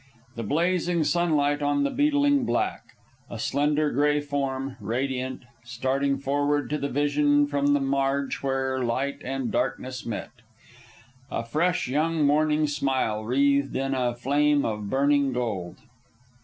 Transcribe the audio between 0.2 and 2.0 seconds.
The blazing sunlight on the